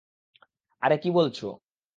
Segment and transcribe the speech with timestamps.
[0.81, 1.45] আরে, কি বলছো?